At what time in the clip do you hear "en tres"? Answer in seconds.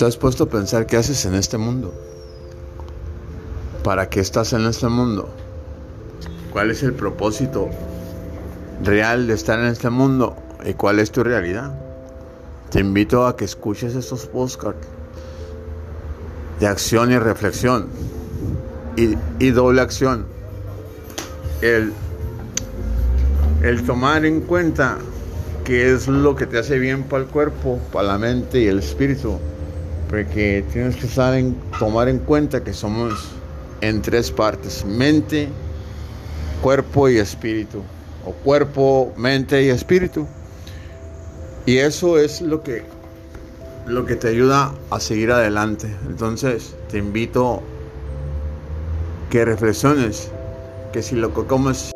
33.80-34.32